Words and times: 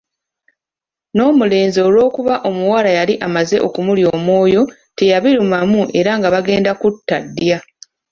N’omulenzi 1.15 1.79
olw’okuba 1.87 2.35
omuwala 2.49 2.89
yali 2.97 3.13
amaze 3.27 3.57
okumulya 3.67 4.07
omwoyo 4.17 4.61
teyabirumamu 4.97 5.81
era 5.99 6.11
nga 6.19 6.27
bagenda 6.35 6.71
kutta 6.81 7.17
ddya. 7.23 7.57